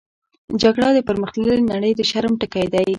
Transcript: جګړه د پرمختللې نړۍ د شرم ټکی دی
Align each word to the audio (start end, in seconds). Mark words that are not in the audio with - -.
جګړه 0.61 0.89
د 0.93 0.99
پرمختللې 1.07 1.61
نړۍ 1.71 1.91
د 1.95 2.01
شرم 2.09 2.33
ټکی 2.41 2.65
دی 2.73 2.85